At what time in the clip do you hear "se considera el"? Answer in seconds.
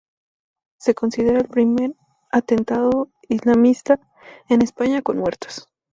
0.79-1.47